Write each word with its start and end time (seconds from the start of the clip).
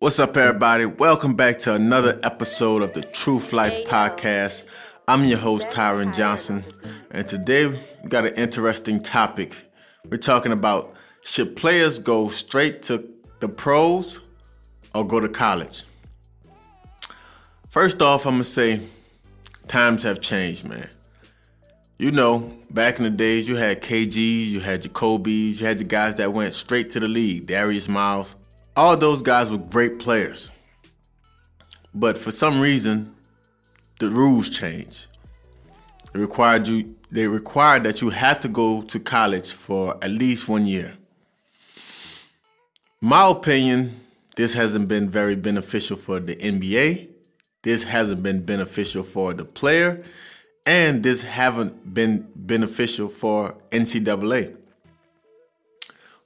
What's 0.00 0.18
up, 0.18 0.34
everybody? 0.38 0.86
Welcome 0.86 1.34
back 1.34 1.58
to 1.58 1.74
another 1.74 2.18
episode 2.22 2.80
of 2.80 2.94
the 2.94 3.02
Truth 3.02 3.52
Life 3.52 3.86
Podcast. 3.86 4.64
I'm 5.06 5.26
your 5.26 5.36
host, 5.36 5.68
Tyron 5.68 6.16
Johnson, 6.16 6.64
and 7.10 7.28
today 7.28 7.66
we 7.66 8.08
got 8.08 8.24
an 8.24 8.34
interesting 8.34 9.02
topic. 9.02 9.58
We're 10.08 10.16
talking 10.16 10.52
about 10.52 10.94
should 11.20 11.54
players 11.54 11.98
go 11.98 12.30
straight 12.30 12.80
to 12.84 13.06
the 13.40 13.48
pros 13.50 14.22
or 14.94 15.06
go 15.06 15.20
to 15.20 15.28
college? 15.28 15.82
First 17.68 18.00
off, 18.00 18.24
I'm 18.24 18.36
gonna 18.36 18.44
say 18.44 18.80
times 19.68 20.04
have 20.04 20.22
changed, 20.22 20.66
man. 20.66 20.88
You 21.98 22.10
know, 22.10 22.50
back 22.70 22.96
in 22.96 23.04
the 23.04 23.10
days, 23.10 23.46
you 23.50 23.56
had 23.56 23.82
KGs, 23.82 24.46
you 24.46 24.60
had 24.60 24.80
Jacobis, 24.80 25.60
you 25.60 25.66
had 25.66 25.76
the 25.76 25.84
guys 25.84 26.14
that 26.14 26.32
went 26.32 26.54
straight 26.54 26.88
to 26.92 27.00
the 27.00 27.08
league, 27.08 27.46
Darius 27.46 27.86
Miles 27.86 28.36
all 28.76 28.96
those 28.96 29.22
guys 29.22 29.50
were 29.50 29.58
great 29.58 29.98
players. 29.98 30.50
But 31.94 32.16
for 32.16 32.30
some 32.30 32.60
reason, 32.60 33.14
the 33.98 34.10
rules 34.10 34.48
changed. 34.48 35.08
It 36.14 36.18
required 36.18 36.66
you 36.68 36.94
they 37.12 37.26
required 37.26 37.82
that 37.84 38.00
you 38.00 38.10
had 38.10 38.40
to 38.42 38.48
go 38.48 38.82
to 38.82 39.00
college 39.00 39.50
for 39.52 39.96
at 40.02 40.10
least 40.10 40.48
one 40.48 40.64
year. 40.64 40.94
My 43.00 43.28
opinion, 43.28 44.00
this 44.36 44.54
hasn't 44.54 44.86
been 44.86 45.08
very 45.08 45.34
beneficial 45.34 45.96
for 45.96 46.20
the 46.20 46.36
NBA. 46.36 47.10
This 47.62 47.82
hasn't 47.84 48.22
been 48.22 48.42
beneficial 48.44 49.02
for 49.02 49.34
the 49.34 49.44
player, 49.44 50.04
and 50.64 51.02
this 51.02 51.22
haven't 51.22 51.92
been 51.92 52.28
beneficial 52.36 53.08
for 53.08 53.56
NCAA. 53.70 54.56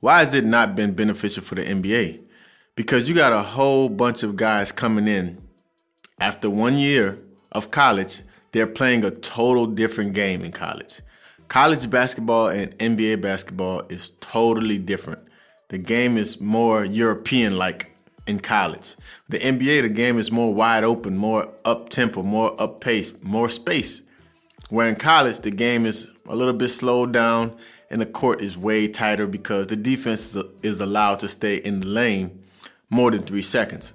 Why 0.01 0.18
has 0.18 0.34
it 0.34 0.45
not 0.45 0.76
been 0.76 0.92
beneficial 0.92 1.42
for 1.42 1.54
the 1.54 1.62
NBA? 1.65 2.23
Because 2.77 3.09
you 3.09 3.14
got 3.14 3.33
a 3.33 3.42
whole 3.42 3.88
bunch 3.88 4.23
of 4.23 4.37
guys 4.37 4.73
coming 4.73 5.06
in 5.06 5.41
after 6.20 6.51
one 6.51 6.77
year 6.77 7.19
of 7.52 7.71
college. 7.71 8.23
They're 8.52 8.66
playing 8.66 9.04
a 9.04 9.10
total 9.10 9.66
different 9.66 10.15
game 10.15 10.43
in 10.43 10.52
college. 10.52 11.01
College 11.48 11.90
basketball 11.90 12.48
and 12.48 12.76
NBA 12.79 13.21
basketball 13.21 13.82
is 13.88 14.10
totally 14.21 14.79
different. 14.79 15.23
The 15.68 15.79
game 15.79 16.16
is 16.16 16.40
more 16.40 16.85
European 16.85 17.59
like 17.59 17.93
in 18.26 18.40
college. 18.40 18.95
The 19.29 19.38
NBA, 19.38 19.82
the 19.82 19.88
game 19.88 20.18
is 20.18 20.30
more 20.30 20.54
wide 20.54 20.85
open, 20.85 21.16
more 21.16 21.52
up 21.65 21.88
tempo, 21.88 22.23
more 22.23 22.60
up 22.60 22.80
pace, 22.80 23.13
more 23.23 23.48
space. 23.48 24.02
Where 24.68 24.88
in 24.88 24.96
college, 24.96 25.41
the 25.41 25.51
game 25.51 25.85
is 25.85 26.09
a 26.26 26.37
little 26.37 26.54
bit 26.54 26.68
slowed 26.68 27.13
down 27.13 27.57
and 27.91 28.01
the 28.01 28.07
court 28.07 28.41
is 28.41 28.57
way 28.57 28.88
tighter 28.88 29.26
because 29.26 29.66
the 29.66 29.76
defense 29.76 30.37
is 30.63 30.80
allowed 30.80 31.20
to 31.20 31.29
stay 31.29 31.57
in 31.57 31.80
the 31.80 31.87
lane 31.87 32.43
more 32.90 33.10
than 33.10 33.23
three 33.23 33.43
seconds. 33.43 33.93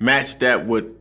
Match 0.00 0.38
that 0.40 0.66
with 0.66 0.94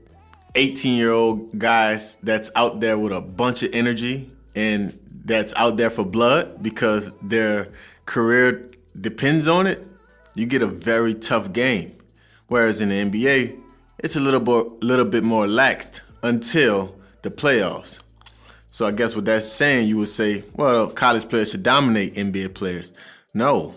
18 0.55 0.95
year 0.97 1.11
old 1.11 1.57
guys 1.59 2.17
that's 2.23 2.49
out 2.55 2.79
there 2.79 2.97
with 2.97 3.11
a 3.11 3.21
bunch 3.21 3.63
of 3.63 3.73
energy 3.73 4.31
and 4.55 4.97
that's 5.25 5.53
out 5.55 5.75
there 5.77 5.89
for 5.89 6.05
blood 6.05 6.61
because 6.63 7.11
their 7.21 7.67
career 8.05 8.69
depends 8.99 9.47
on 9.47 9.67
it, 9.67 9.85
you 10.35 10.45
get 10.45 10.61
a 10.61 10.67
very 10.67 11.13
tough 11.13 11.51
game. 11.51 11.95
Whereas 12.47 12.79
in 12.79 12.89
the 12.89 12.95
NBA, 12.95 13.59
it's 13.99 14.15
a 14.15 14.19
little 14.19 14.39
bit, 14.39 14.83
little 14.83 15.05
bit 15.05 15.23
more 15.23 15.45
laxed 15.45 16.01
until 16.23 16.95
the 17.23 17.29
playoffs. 17.29 17.99
So 18.69 18.85
I 18.85 18.91
guess 18.91 19.15
what 19.15 19.25
that's 19.25 19.47
saying, 19.51 19.87
you 19.87 19.97
would 19.97 20.09
say, 20.09 20.43
well, 20.53 20.89
college 20.89 21.27
players 21.27 21.51
should 21.51 21.63
dominate 21.63 22.15
NBA 22.15 22.53
players. 22.53 22.93
No, 23.33 23.73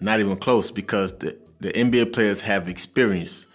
not 0.00 0.20
even 0.20 0.36
close 0.36 0.70
because 0.70 1.14
the 1.14 1.36
the 1.62 1.72
NBA 1.72 2.12
players 2.12 2.42
have 2.42 2.68
experience. 2.68 3.46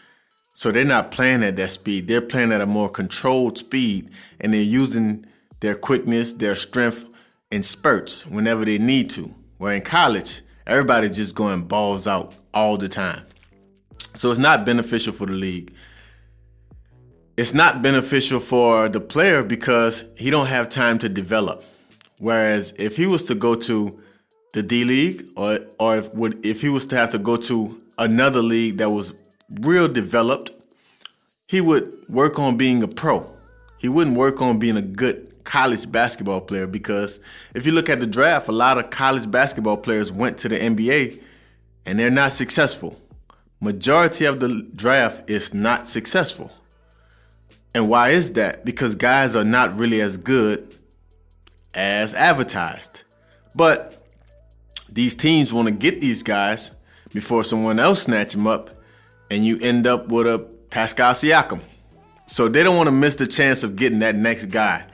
So 0.53 0.71
they're 0.71 0.85
not 0.85 1.11
playing 1.11 1.43
at 1.43 1.57
that 1.57 1.71
speed. 1.71 2.07
They're 2.07 2.21
playing 2.21 2.51
at 2.51 2.61
a 2.61 2.65
more 2.65 2.89
controlled 2.89 3.57
speed 3.57 4.09
and 4.39 4.53
they're 4.53 4.61
using 4.61 5.25
their 5.59 5.75
quickness, 5.75 6.33
their 6.33 6.55
strength 6.55 7.05
in 7.51 7.63
spurts 7.63 8.25
whenever 8.25 8.65
they 8.65 8.77
need 8.77 9.09
to. 9.11 9.33
Where 9.57 9.73
in 9.73 9.81
college, 9.81 10.41
everybody's 10.65 11.17
just 11.17 11.35
going 11.35 11.63
balls 11.63 12.07
out 12.07 12.33
all 12.53 12.77
the 12.77 12.89
time. 12.89 13.23
So 14.15 14.31
it's 14.31 14.39
not 14.39 14.65
beneficial 14.65 15.13
for 15.13 15.27
the 15.27 15.33
league. 15.33 15.73
It's 17.35 17.53
not 17.53 17.83
beneficial 17.83 18.39
for 18.39 18.89
the 18.89 18.99
player 18.99 19.43
because 19.43 20.05
he 20.15 20.31
don't 20.31 20.47
have 20.47 20.69
time 20.69 20.97
to 20.99 21.09
develop. 21.09 21.63
Whereas 22.19 22.73
if 22.79 22.97
he 22.97 23.05
was 23.05 23.23
to 23.25 23.35
go 23.35 23.53
to 23.53 24.01
the 24.53 24.63
D 24.63 24.85
League 24.85 25.25
or 25.35 25.59
or 25.77 25.97
if 25.97 26.13
would 26.15 26.43
if 26.43 26.61
he 26.61 26.69
was 26.69 26.87
to 26.87 26.95
have 26.95 27.11
to 27.11 27.19
go 27.19 27.37
to 27.37 27.79
another 27.97 28.41
league 28.41 28.77
that 28.77 28.89
was 28.89 29.13
real 29.61 29.87
developed, 29.87 30.51
he 31.47 31.61
would 31.61 31.93
work 32.09 32.39
on 32.39 32.57
being 32.57 32.83
a 32.83 32.87
pro. 32.87 33.29
He 33.79 33.89
wouldn't 33.89 34.17
work 34.17 34.41
on 34.41 34.59
being 34.59 34.77
a 34.77 34.81
good 34.81 35.43
college 35.43 35.89
basketball 35.89 36.41
player 36.41 36.67
because 36.67 37.19
if 37.53 37.65
you 37.65 37.71
look 37.71 37.89
at 37.89 37.99
the 37.99 38.07
draft, 38.07 38.49
a 38.49 38.51
lot 38.51 38.77
of 38.77 38.89
college 38.89 39.29
basketball 39.31 39.77
players 39.77 40.11
went 40.11 40.37
to 40.39 40.49
the 40.49 40.57
NBA 40.57 41.21
and 41.85 41.97
they're 41.97 42.11
not 42.11 42.33
successful. 42.33 42.99
Majority 43.61 44.25
of 44.25 44.39
the 44.39 44.67
draft 44.75 45.29
is 45.29 45.53
not 45.53 45.87
successful. 45.87 46.51
And 47.73 47.89
why 47.89 48.09
is 48.09 48.33
that? 48.33 48.65
Because 48.65 48.95
guys 48.95 49.35
are 49.35 49.43
not 49.43 49.75
really 49.77 50.01
as 50.01 50.17
good 50.17 50.75
as 51.73 52.13
advertised. 52.13 53.03
But 53.55 54.05
these 54.89 55.15
teams 55.15 55.53
want 55.53 55.67
to 55.67 55.73
get 55.73 56.01
these 56.01 56.23
guys 56.23 56.71
before 57.13 57.43
someone 57.43 57.79
else 57.79 58.03
snatch 58.03 58.35
him 58.35 58.47
up, 58.47 58.69
and 59.29 59.45
you 59.45 59.59
end 59.61 59.87
up 59.87 60.07
with 60.09 60.27
a 60.27 60.39
Pascal 60.69 61.13
Siakam. 61.13 61.61
So 62.27 62.47
they 62.47 62.63
don't 62.63 62.75
want 62.75 62.87
to 62.87 62.91
miss 62.91 63.15
the 63.15 63.27
chance 63.27 63.63
of 63.63 63.75
getting 63.75 63.99
that 63.99 64.15
next 64.15 64.45
guy. 64.45 64.85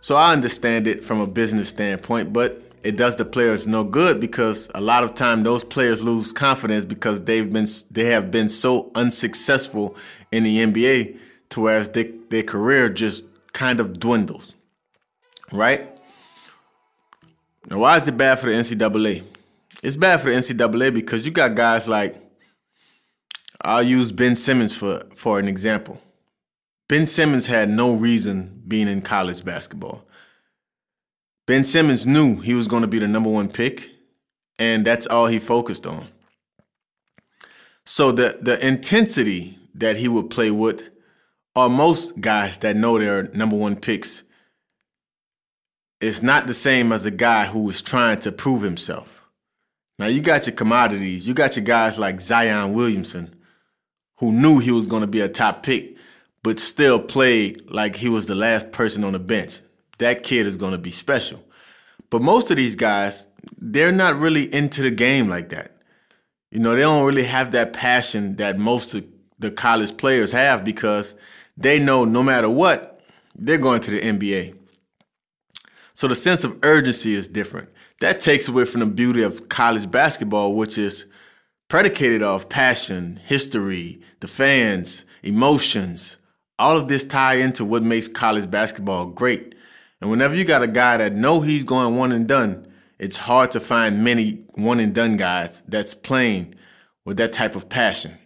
So 0.00 0.16
I 0.16 0.32
understand 0.32 0.86
it 0.86 1.04
from 1.04 1.20
a 1.20 1.26
business 1.26 1.68
standpoint, 1.68 2.32
but 2.32 2.62
it 2.84 2.96
does 2.96 3.16
the 3.16 3.24
players 3.24 3.66
no 3.66 3.82
good 3.82 4.20
because 4.20 4.70
a 4.74 4.80
lot 4.80 5.02
of 5.02 5.14
time 5.14 5.42
those 5.42 5.64
players 5.64 6.02
lose 6.02 6.30
confidence 6.32 6.84
because 6.84 7.22
they've 7.24 7.52
been 7.52 7.66
they 7.90 8.06
have 8.06 8.30
been 8.30 8.48
so 8.48 8.92
unsuccessful 8.94 9.96
in 10.30 10.44
the 10.44 10.58
NBA 10.58 11.18
to 11.50 11.60
whereas 11.60 11.88
they, 11.88 12.12
their 12.30 12.44
career 12.44 12.88
just 12.88 13.24
kind 13.52 13.80
of 13.80 13.98
dwindles. 13.98 14.54
Right? 15.50 15.98
Now 17.68 17.78
why 17.80 17.96
is 17.96 18.06
it 18.06 18.16
bad 18.16 18.38
for 18.38 18.46
the 18.46 18.52
NCAA? 18.52 19.24
It's 19.82 19.96
bad 19.96 20.20
for 20.20 20.30
the 20.30 20.36
NCAA 20.36 20.92
because 20.92 21.24
you 21.24 21.32
got 21.32 21.54
guys 21.54 21.88
like 21.88 22.16
I'll 23.60 23.82
use 23.82 24.12
Ben 24.12 24.36
Simmons 24.36 24.76
for 24.76 25.02
for 25.14 25.38
an 25.38 25.48
example. 25.48 26.00
Ben 26.88 27.06
Simmons 27.06 27.46
had 27.46 27.68
no 27.68 27.92
reason 27.92 28.62
being 28.66 28.88
in 28.88 29.02
college 29.02 29.44
basketball. 29.44 30.04
Ben 31.46 31.64
Simmons 31.64 32.06
knew 32.06 32.40
he 32.40 32.54
was 32.54 32.68
going 32.68 32.82
to 32.82 32.88
be 32.88 32.98
the 32.98 33.08
number 33.08 33.30
one 33.30 33.48
pick, 33.48 33.90
and 34.58 34.86
that's 34.86 35.06
all 35.06 35.26
he 35.26 35.38
focused 35.38 35.86
on. 35.86 36.08
So 37.84 38.12
the 38.12 38.38
the 38.40 38.64
intensity 38.64 39.58
that 39.74 39.96
he 39.96 40.08
would 40.08 40.30
play 40.30 40.50
with 40.50 40.90
are 41.56 41.68
most 41.68 42.20
guys 42.20 42.58
that 42.58 42.76
know 42.76 42.98
they're 42.98 43.24
number 43.34 43.56
one 43.56 43.76
picks. 43.76 44.22
It's 46.00 46.22
not 46.22 46.46
the 46.46 46.54
same 46.54 46.92
as 46.92 47.06
a 47.06 47.10
guy 47.10 47.46
who 47.46 47.68
is 47.70 47.82
trying 47.82 48.20
to 48.20 48.30
prove 48.30 48.62
himself. 48.62 49.17
Now 49.98 50.06
you 50.06 50.20
got 50.20 50.46
your 50.46 50.54
commodities. 50.54 51.26
You 51.26 51.34
got 51.34 51.56
your 51.56 51.64
guys 51.64 51.98
like 51.98 52.20
Zion 52.20 52.72
Williamson, 52.72 53.34
who 54.18 54.30
knew 54.30 54.58
he 54.58 54.70
was 54.70 54.86
going 54.86 55.00
to 55.00 55.08
be 55.08 55.20
a 55.20 55.28
top 55.28 55.62
pick, 55.62 55.96
but 56.42 56.60
still 56.60 57.00
played 57.00 57.68
like 57.70 57.96
he 57.96 58.08
was 58.08 58.26
the 58.26 58.36
last 58.36 58.70
person 58.70 59.02
on 59.02 59.12
the 59.12 59.18
bench. 59.18 59.60
That 59.98 60.22
kid 60.22 60.46
is 60.46 60.56
going 60.56 60.72
to 60.72 60.78
be 60.78 60.92
special. 60.92 61.42
But 62.10 62.22
most 62.22 62.50
of 62.50 62.56
these 62.56 62.76
guys, 62.76 63.26
they're 63.58 63.92
not 63.92 64.14
really 64.14 64.52
into 64.54 64.82
the 64.82 64.90
game 64.90 65.28
like 65.28 65.48
that. 65.48 65.72
You 66.52 66.60
know, 66.60 66.74
they 66.74 66.82
don't 66.82 67.04
really 67.04 67.24
have 67.24 67.50
that 67.52 67.72
passion 67.72 68.36
that 68.36 68.58
most 68.58 68.94
of 68.94 69.04
the 69.38 69.50
college 69.50 69.96
players 69.96 70.32
have 70.32 70.64
because 70.64 71.16
they 71.56 71.78
know 71.78 72.04
no 72.04 72.22
matter 72.22 72.48
what, 72.48 73.00
they're 73.34 73.58
going 73.58 73.80
to 73.80 73.90
the 73.90 74.00
NBA. 74.00 74.54
So 75.92 76.06
the 76.06 76.14
sense 76.14 76.44
of 76.44 76.58
urgency 76.62 77.14
is 77.14 77.26
different 77.28 77.68
that 78.00 78.20
takes 78.20 78.48
away 78.48 78.64
from 78.64 78.80
the 78.80 78.86
beauty 78.86 79.22
of 79.22 79.48
college 79.48 79.90
basketball, 79.90 80.54
which 80.54 80.78
is 80.78 81.06
predicated 81.68 82.22
off 82.22 82.48
passion, 82.48 83.20
history, 83.24 84.00
the 84.20 84.28
fans, 84.28 85.04
emotions. 85.22 86.16
All 86.58 86.76
of 86.76 86.88
this 86.88 87.04
tie 87.04 87.34
into 87.34 87.64
what 87.64 87.82
makes 87.82 88.08
college 88.08 88.50
basketball 88.50 89.06
great. 89.06 89.54
And 90.00 90.10
whenever 90.10 90.34
you 90.34 90.44
got 90.44 90.62
a 90.62 90.68
guy 90.68 90.96
that 90.96 91.12
know 91.12 91.40
he's 91.40 91.64
going 91.64 91.96
one 91.96 92.12
and 92.12 92.26
done, 92.26 92.66
it's 92.98 93.16
hard 93.16 93.52
to 93.52 93.60
find 93.60 94.02
many 94.02 94.44
one 94.54 94.80
and 94.80 94.94
done 94.94 95.16
guys 95.16 95.62
that's 95.68 95.94
playing 95.94 96.54
with 97.04 97.16
that 97.16 97.32
type 97.32 97.54
of 97.56 97.68
passion. 97.68 98.16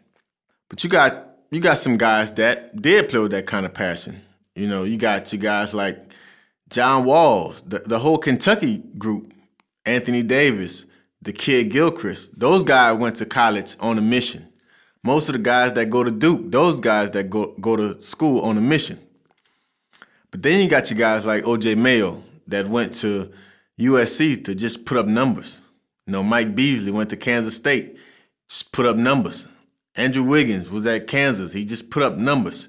But 0.68 0.82
you 0.82 0.90
got 0.90 1.28
you 1.50 1.60
got 1.60 1.76
some 1.76 1.98
guys 1.98 2.32
that 2.32 2.80
did 2.80 3.10
play 3.10 3.20
with 3.20 3.32
that 3.32 3.46
kind 3.46 3.66
of 3.66 3.74
passion. 3.74 4.22
You 4.54 4.66
know, 4.66 4.84
you 4.84 4.96
got 4.96 5.30
your 5.32 5.40
guys 5.40 5.74
like 5.74 5.98
John 6.70 7.04
Walls, 7.04 7.62
the, 7.62 7.80
the 7.80 7.98
whole 7.98 8.16
Kentucky 8.16 8.78
group 8.96 9.32
Anthony 9.84 10.22
Davis, 10.22 10.86
the 11.20 11.32
kid 11.32 11.70
Gilchrist, 11.70 12.38
those 12.38 12.62
guys 12.62 12.98
went 12.98 13.16
to 13.16 13.26
college 13.26 13.76
on 13.80 13.98
a 13.98 14.02
mission. 14.02 14.48
Most 15.04 15.28
of 15.28 15.32
the 15.32 15.40
guys 15.40 15.72
that 15.72 15.90
go 15.90 16.04
to 16.04 16.10
Duke, 16.10 16.50
those 16.50 16.78
guys 16.78 17.10
that 17.12 17.28
go 17.28 17.54
go 17.60 17.76
to 17.76 18.00
school 18.00 18.42
on 18.42 18.56
a 18.56 18.60
mission. 18.60 18.98
But 20.30 20.42
then 20.42 20.62
you 20.62 20.68
got 20.68 20.90
your 20.90 20.98
guys 20.98 21.26
like 21.26 21.44
OJ 21.44 21.76
Mayo 21.76 22.22
that 22.46 22.68
went 22.68 22.94
to 22.96 23.32
USC 23.80 24.44
to 24.44 24.54
just 24.54 24.86
put 24.86 24.96
up 24.96 25.06
numbers. 25.06 25.60
You 26.06 26.12
know, 26.12 26.22
Mike 26.22 26.54
Beasley 26.54 26.90
went 26.90 27.10
to 27.10 27.16
Kansas 27.16 27.56
State, 27.56 27.96
just 28.48 28.72
put 28.72 28.86
up 28.86 28.96
numbers. 28.96 29.46
Andrew 29.94 30.22
Wiggins 30.22 30.70
was 30.70 30.86
at 30.86 31.06
Kansas, 31.06 31.52
he 31.52 31.64
just 31.64 31.90
put 31.90 32.02
up 32.02 32.16
numbers. 32.16 32.68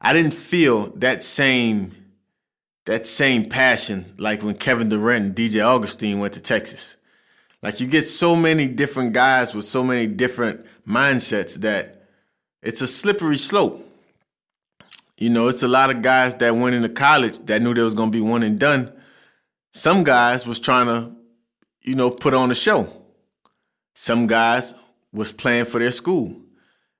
I 0.00 0.12
didn't 0.12 0.34
feel 0.34 0.90
that 0.96 1.24
same 1.24 1.94
that 2.88 3.06
same 3.06 3.44
passion 3.44 4.14
like 4.16 4.42
when 4.42 4.54
Kevin 4.54 4.88
Durant 4.88 5.26
and 5.26 5.34
DJ 5.36 5.62
Augustin 5.62 6.20
went 6.20 6.32
to 6.32 6.40
Texas. 6.40 6.96
Like 7.62 7.80
you 7.80 7.86
get 7.86 8.08
so 8.08 8.34
many 8.34 8.66
different 8.66 9.12
guys 9.12 9.54
with 9.54 9.66
so 9.66 9.84
many 9.84 10.06
different 10.06 10.64
mindsets 10.88 11.56
that 11.56 12.08
it's 12.62 12.80
a 12.80 12.86
slippery 12.86 13.36
slope. 13.36 13.86
You 15.18 15.28
know, 15.28 15.48
it's 15.48 15.62
a 15.62 15.68
lot 15.68 15.90
of 15.90 16.00
guys 16.00 16.36
that 16.36 16.56
went 16.56 16.76
into 16.76 16.88
college 16.88 17.40
that 17.40 17.60
knew 17.60 17.74
there 17.74 17.84
was 17.84 17.92
going 17.92 18.10
to 18.10 18.18
be 18.18 18.22
one 18.22 18.42
and 18.42 18.58
done. 18.58 18.90
Some 19.74 20.02
guys 20.02 20.46
was 20.46 20.58
trying 20.58 20.86
to, 20.86 21.12
you 21.82 21.94
know, 21.94 22.10
put 22.10 22.32
on 22.32 22.50
a 22.50 22.54
show. 22.54 22.90
Some 23.94 24.26
guys 24.26 24.74
was 25.12 25.30
playing 25.30 25.66
for 25.66 25.78
their 25.78 25.92
school. 25.92 26.40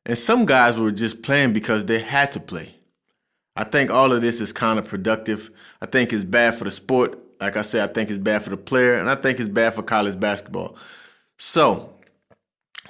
And 0.04 0.18
some 0.18 0.44
guys 0.44 0.78
were 0.78 0.92
just 0.92 1.22
playing 1.22 1.54
because 1.54 1.86
they 1.86 2.00
had 2.00 2.30
to 2.32 2.40
play. 2.40 2.74
I 3.56 3.64
think 3.64 3.90
all 3.90 4.12
of 4.12 4.20
this 4.20 4.42
is 4.42 4.52
counterproductive. 4.52 5.48
I 5.80 5.86
think 5.86 6.12
it's 6.12 6.24
bad 6.24 6.54
for 6.54 6.64
the 6.64 6.70
sport. 6.70 7.18
Like 7.40 7.56
I 7.56 7.62
said, 7.62 7.88
I 7.88 7.92
think 7.92 8.10
it's 8.10 8.18
bad 8.18 8.42
for 8.42 8.50
the 8.50 8.56
player, 8.56 8.94
and 8.94 9.08
I 9.08 9.14
think 9.14 9.38
it's 9.38 9.48
bad 9.48 9.74
for 9.74 9.82
college 9.82 10.18
basketball. 10.18 10.76
So, 11.38 11.94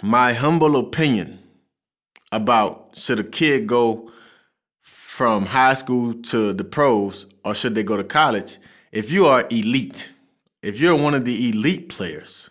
my 0.00 0.32
humble 0.32 0.76
opinion 0.76 1.40
about 2.32 2.90
should 2.94 3.20
a 3.20 3.24
kid 3.24 3.66
go 3.66 4.10
from 4.82 5.46
high 5.46 5.74
school 5.74 6.14
to 6.14 6.52
the 6.52 6.64
pros 6.64 7.26
or 7.44 7.54
should 7.54 7.74
they 7.74 7.82
go 7.82 7.96
to 7.96 8.04
college? 8.04 8.58
If 8.92 9.10
you 9.10 9.26
are 9.26 9.46
elite, 9.50 10.12
if 10.62 10.80
you're 10.80 10.96
one 10.96 11.14
of 11.14 11.24
the 11.24 11.48
elite 11.50 11.88
players, 11.88 12.50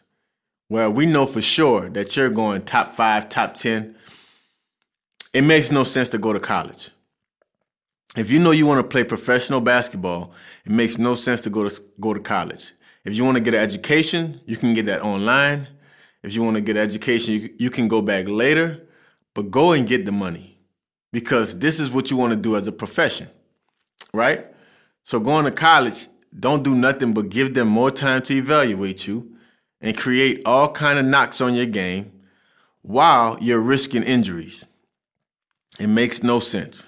well, 0.70 0.92
we 0.92 1.06
know 1.06 1.26
for 1.26 1.42
sure 1.42 1.90
that 1.90 2.16
you're 2.18 2.30
going 2.30 2.64
top 2.64 2.90
five, 2.90 3.30
top 3.30 3.56
10, 3.56 3.96
it 5.34 5.44
makes 5.44 5.72
no 5.72 5.84
sense 5.84 6.10
to 6.10 6.18
go 6.18 6.34
to 6.34 6.40
college. 6.40 6.90
If 8.18 8.32
you 8.32 8.40
know 8.40 8.50
you 8.50 8.66
want 8.66 8.80
to 8.80 8.84
play 8.84 9.04
professional 9.04 9.62
basketball, 9.62 10.34
it 10.66 10.72
makes 10.72 10.98
no 10.98 11.14
sense 11.14 11.44
to 11.44 11.52
go 11.52 11.70
to 11.70 11.82
go 12.00 12.16
to 12.16 12.20
college. 12.20 12.74
If 13.06 13.16
you 13.16 13.24
want 13.24 13.38
to 13.38 13.44
get 13.44 13.54
an 13.54 13.60
education, 13.60 14.42
you 14.48 14.58
can 14.58 14.74
get 14.74 14.88
that 14.88 15.04
online. 15.04 15.68
If 16.24 16.34
you 16.34 16.42
want 16.42 16.56
to 16.56 16.62
get 16.62 16.78
education, 16.78 17.36
you, 17.36 17.50
you 17.60 17.70
can 17.70 17.88
go 17.88 18.02
back 18.02 18.28
later, 18.28 18.88
but 19.36 19.52
go 19.52 19.74
and 19.74 19.88
get 19.88 20.08
the 20.08 20.12
money 20.12 20.58
because 21.14 21.60
this 21.60 21.80
is 21.80 21.92
what 21.92 22.10
you 22.10 22.18
want 22.18 22.32
to 22.32 22.36
do 22.36 22.56
as 22.56 22.68
a 22.68 22.72
profession, 22.72 23.30
right? 24.16 24.48
So 25.04 25.20
going 25.20 25.46
to 25.46 25.52
college, 25.52 26.08
don't 26.38 26.64
do 26.64 26.74
nothing 26.74 27.14
but 27.14 27.30
give 27.30 27.54
them 27.54 27.68
more 27.68 27.92
time 27.92 28.24
to 28.24 28.36
evaluate 28.36 29.08
you 29.08 29.38
and 29.80 29.96
create 29.96 30.42
all 30.44 30.72
kind 30.72 30.98
of 30.98 31.06
knocks 31.06 31.40
on 31.40 31.54
your 31.54 31.68
game 31.68 32.12
while 32.82 33.38
you're 33.40 33.62
risking 33.62 34.02
injuries. 34.02 34.66
It 35.80 35.88
makes 35.88 36.24
no 36.24 36.40
sense. 36.40 36.88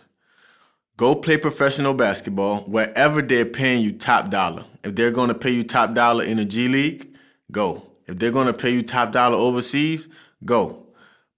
Go 0.99 1.15
play 1.15 1.37
professional 1.37 1.93
basketball 1.93 2.63
wherever 2.63 3.21
they're 3.21 3.45
paying 3.45 3.81
you 3.81 3.93
top 3.93 4.29
dollar. 4.29 4.65
If 4.83 4.95
they're 4.95 5.11
going 5.11 5.29
to 5.29 5.33
pay 5.33 5.49
you 5.49 5.63
top 5.63 5.93
dollar 5.93 6.25
in 6.25 6.35
the 6.35 6.43
G 6.43 6.67
League, 6.67 7.15
go. 7.53 7.83
If 8.05 8.19
they're 8.19 8.33
going 8.33 8.47
to 8.47 8.53
pay 8.53 8.71
you 8.71 8.83
top 8.83 9.13
dollar 9.13 9.37
overseas, 9.37 10.09
go. 10.43 10.87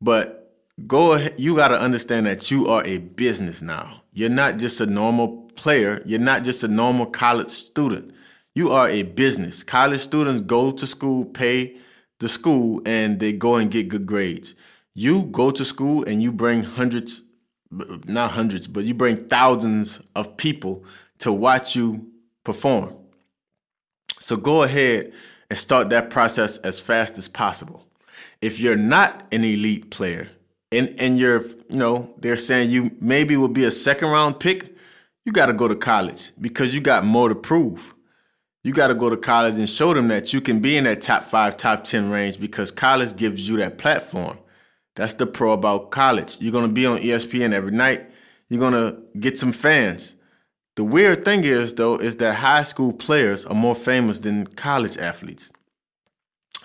But 0.01 0.57
go 0.87 1.13
ahead. 1.13 1.35
You 1.39 1.55
got 1.55 1.67
to 1.67 1.79
understand 1.79 2.25
that 2.25 2.49
you 2.49 2.69
are 2.69 2.83
a 2.87 2.97
business 2.97 3.61
now. 3.61 4.01
You're 4.13 4.31
not 4.31 4.57
just 4.57 4.81
a 4.81 4.87
normal 4.87 5.47
player. 5.55 6.01
You're 6.07 6.19
not 6.19 6.41
just 6.41 6.63
a 6.63 6.67
normal 6.67 7.05
college 7.05 7.51
student. 7.51 8.15
You 8.55 8.71
are 8.71 8.89
a 8.89 9.03
business. 9.03 9.61
College 9.61 10.01
students 10.01 10.41
go 10.41 10.71
to 10.71 10.87
school, 10.87 11.23
pay 11.23 11.77
the 12.17 12.27
school, 12.27 12.81
and 12.83 13.19
they 13.19 13.31
go 13.31 13.57
and 13.57 13.69
get 13.69 13.89
good 13.89 14.07
grades. 14.07 14.55
You 14.95 15.21
go 15.21 15.51
to 15.51 15.63
school 15.63 16.03
and 16.03 16.19
you 16.19 16.31
bring 16.31 16.63
hundreds 16.63 17.21
not 17.71 18.31
hundreds, 18.31 18.67
but 18.67 18.83
you 18.83 18.93
bring 18.93 19.27
thousands 19.27 20.01
of 20.15 20.37
people 20.37 20.83
to 21.19 21.31
watch 21.31 21.75
you 21.75 22.07
perform. 22.43 22.95
So 24.19 24.35
go 24.35 24.63
ahead 24.63 25.13
and 25.49 25.57
start 25.57 25.89
that 25.89 26.09
process 26.09 26.57
as 26.57 26.79
fast 26.79 27.17
as 27.17 27.27
possible. 27.27 27.85
If 28.41 28.59
you're 28.59 28.75
not 28.75 29.27
an 29.31 29.43
elite 29.43 29.91
player 29.91 30.29
and, 30.71 30.95
and 30.99 31.17
you're, 31.17 31.41
you 31.69 31.77
know, 31.77 32.13
they're 32.17 32.37
saying 32.37 32.71
you 32.71 32.91
maybe 32.99 33.35
will 33.37 33.47
be 33.47 33.63
a 33.63 33.71
second 33.71 34.09
round 34.09 34.39
pick, 34.39 34.75
you 35.25 35.31
got 35.31 35.47
to 35.47 35.53
go 35.53 35.67
to 35.67 35.75
college 35.75 36.31
because 36.39 36.73
you 36.73 36.81
got 36.81 37.05
more 37.05 37.29
to 37.29 37.35
prove. 37.35 37.93
You 38.63 38.73
got 38.73 38.87
to 38.87 38.95
go 38.95 39.09
to 39.09 39.17
college 39.17 39.55
and 39.55 39.69
show 39.69 39.93
them 39.93 40.07
that 40.09 40.33
you 40.33 40.41
can 40.41 40.59
be 40.59 40.77
in 40.77 40.83
that 40.83 41.01
top 41.01 41.23
five, 41.23 41.57
top 41.57 41.83
10 41.83 42.11
range 42.11 42.39
because 42.39 42.71
college 42.71 43.15
gives 43.15 43.47
you 43.47 43.57
that 43.57 43.77
platform. 43.77 44.37
That's 44.95 45.13
the 45.13 45.25
pro 45.25 45.53
about 45.53 45.91
college. 45.91 46.37
You're 46.41 46.51
going 46.51 46.67
to 46.67 46.73
be 46.73 46.85
on 46.85 46.99
ESPN 46.99 47.53
every 47.53 47.71
night. 47.71 48.09
You're 48.49 48.59
going 48.59 48.73
to 48.73 49.01
get 49.19 49.37
some 49.37 49.51
fans. 49.51 50.15
The 50.75 50.83
weird 50.83 51.25
thing 51.25 51.43
is, 51.43 51.73
though, 51.73 51.95
is 51.95 52.17
that 52.17 52.35
high 52.35 52.63
school 52.63 52.93
players 52.93 53.45
are 53.45 53.55
more 53.55 53.75
famous 53.75 54.19
than 54.19 54.47
college 54.47 54.97
athletes. 54.97 55.51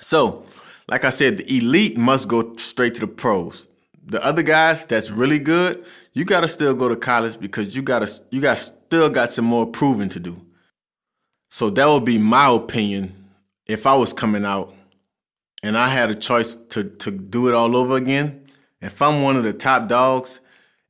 So, 0.01 0.45
like 0.89 1.05
I 1.05 1.11
said, 1.11 1.39
the 1.39 1.57
elite 1.57 1.97
must 1.97 2.29
go 2.29 2.57
straight 2.57 2.95
to 2.95 3.01
the 3.01 3.07
pros. 3.07 3.67
The 4.05 4.25
other 4.25 4.43
guys 4.43 4.87
that's 4.87 5.11
really 5.11 5.41
good, 5.41 5.85
you 6.13 6.25
got 6.25 6.43
to 6.43 6.49
still 6.49 6.75
go 6.75 6.89
to 6.89 6.97
college 6.97 7.41
because 7.41 7.75
you 7.75 7.83
got 7.83 8.07
to 8.07 8.23
you 8.31 8.41
got 8.41 8.59
still 8.59 9.11
got 9.11 9.33
some 9.33 9.45
more 9.45 9.67
proving 9.67 10.09
to 10.11 10.21
do. 10.21 10.41
So 11.51 11.71
that 11.71 11.87
would 11.87 12.05
be 12.05 12.19
my 12.19 12.49
opinion 12.49 13.15
if 13.69 13.87
I 13.87 13.95
was 13.97 14.13
coming 14.13 14.45
out 14.45 14.76
and 15.63 15.77
I 15.77 15.89
had 15.89 16.11
a 16.11 16.15
choice 16.15 16.57
to 16.71 16.85
to 16.85 17.11
do 17.11 17.49
it 17.49 17.55
all 17.55 17.77
over 17.77 17.97
again, 17.97 18.47
if 18.81 19.01
I'm 19.01 19.23
one 19.23 19.37
of 19.37 19.45
the 19.45 19.53
top 19.53 19.89
dogs, 19.89 20.41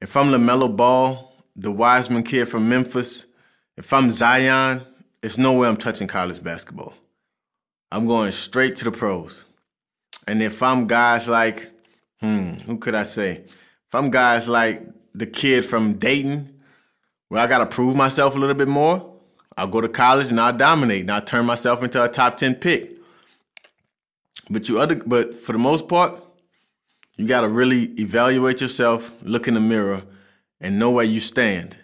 if 0.00 0.16
I'm 0.16 0.28
LaMelo 0.28 0.76
Ball, 0.76 1.34
the 1.54 1.72
Wiseman 1.72 2.22
kid 2.22 2.46
from 2.46 2.68
Memphis, 2.68 3.26
if 3.76 3.92
I'm 3.92 4.10
Zion, 4.10 4.82
it's 5.22 5.38
no 5.38 5.52
way 5.54 5.68
I'm 5.68 5.76
touching 5.76 6.08
college 6.08 6.42
basketball. 6.42 6.94
I'm 7.90 8.06
going 8.06 8.32
straight 8.32 8.76
to 8.76 8.84
the 8.84 8.90
pros. 8.90 9.44
And 10.26 10.42
if 10.42 10.62
I'm 10.62 10.86
guys 10.86 11.28
like, 11.28 11.70
hmm, 12.20 12.54
who 12.66 12.78
could 12.78 12.94
I 12.94 13.04
say? 13.04 13.44
If 13.86 13.94
I'm 13.94 14.10
guys 14.10 14.48
like 14.48 14.82
the 15.14 15.26
kid 15.26 15.64
from 15.64 15.94
Dayton, 15.94 16.60
where 17.28 17.42
I 17.42 17.46
got 17.46 17.58
to 17.58 17.66
prove 17.66 17.96
myself 17.96 18.34
a 18.34 18.38
little 18.38 18.54
bit 18.54 18.68
more, 18.68 19.14
I'll 19.56 19.68
go 19.68 19.80
to 19.80 19.88
college 19.88 20.28
and 20.28 20.40
I'll 20.40 20.56
dominate 20.56 21.02
and 21.02 21.10
I'll 21.12 21.22
turn 21.22 21.46
myself 21.46 21.82
into 21.82 22.02
a 22.02 22.08
top 22.08 22.36
10 22.36 22.56
pick. 22.56 22.95
But 24.48 24.68
you 24.68 24.80
other 24.80 24.96
but 24.96 25.34
for 25.34 25.52
the 25.52 25.58
most 25.58 25.88
part, 25.88 26.22
you 27.16 27.26
got 27.26 27.40
to 27.40 27.48
really 27.48 27.84
evaluate 27.98 28.60
yourself, 28.60 29.10
look 29.22 29.48
in 29.48 29.54
the 29.54 29.60
mirror, 29.60 30.02
and 30.60 30.78
know 30.78 30.90
where 30.90 31.04
you 31.04 31.20
stand 31.20 31.76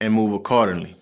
and 0.00 0.12
move 0.12 0.32
accordingly. 0.32 0.96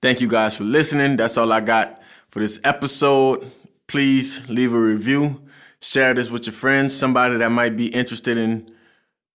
Thank 0.00 0.20
you 0.20 0.28
guys 0.28 0.56
for 0.56 0.64
listening. 0.64 1.16
That's 1.16 1.36
all 1.36 1.52
I 1.52 1.60
got 1.60 2.02
for 2.28 2.40
this 2.40 2.60
episode. 2.64 3.50
Please 3.86 4.48
leave 4.48 4.72
a 4.72 4.78
review, 4.78 5.42
share 5.80 6.14
this 6.14 6.30
with 6.30 6.46
your 6.46 6.52
friends, 6.52 6.94
somebody 6.94 7.36
that 7.36 7.50
might 7.50 7.76
be 7.76 7.88
interested 7.88 8.36
in 8.36 8.70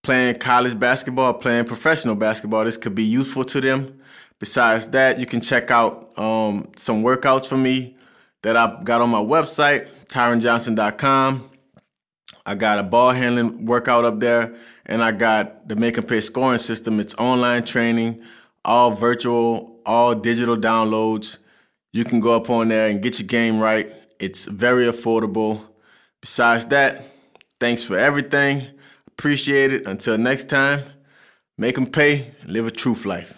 playing 0.03 0.39
college 0.39 0.77
basketball, 0.79 1.33
playing 1.33 1.65
professional 1.65 2.15
basketball. 2.15 2.63
This 2.65 2.77
could 2.77 2.95
be 2.95 3.03
useful 3.03 3.43
to 3.45 3.61
them. 3.61 3.99
Besides 4.39 4.89
that, 4.89 5.19
you 5.19 5.25
can 5.25 5.41
check 5.41 5.71
out 5.71 6.17
um, 6.17 6.71
some 6.75 7.03
workouts 7.03 7.47
for 7.47 7.57
me 7.57 7.96
that 8.43 8.55
I 8.55 8.81
got 8.83 9.01
on 9.01 9.09
my 9.09 9.19
website, 9.19 9.87
tyronjohnson.com. 10.07 11.49
I 12.45 12.55
got 12.55 12.79
a 12.79 12.83
ball 12.83 13.11
handling 13.11 13.65
workout 13.65 14.05
up 14.05 14.19
there, 14.19 14.55
and 14.85 15.03
I 15.03 15.11
got 15.11 15.67
the 15.67 15.75
Make 15.75 15.97
and 15.97 16.07
Pay 16.07 16.21
scoring 16.21 16.59
system. 16.59 16.99
It's 16.99 17.13
online 17.15 17.63
training, 17.63 18.21
all 18.63 18.91
virtual, 18.91 19.81
all 19.85 20.15
digital 20.15 20.55
downloads. 20.55 21.39
You 21.91 22.03
can 22.03 22.19
go 22.19 22.35
up 22.35 22.49
on 22.49 22.69
there 22.69 22.89
and 22.89 23.01
get 23.01 23.19
your 23.19 23.27
game 23.27 23.59
right. 23.59 23.91
It's 24.19 24.45
very 24.45 24.85
affordable. 24.85 25.61
Besides 26.21 26.67
that, 26.67 27.03
thanks 27.59 27.83
for 27.83 27.97
everything. 27.97 28.67
Appreciate 29.07 29.73
it. 29.73 29.87
Until 29.87 30.17
next 30.17 30.49
time, 30.49 30.83
make 31.57 31.75
them 31.75 31.87
pay, 31.87 32.31
live 32.45 32.67
a 32.67 32.71
truth 32.71 33.05
life. 33.05 33.36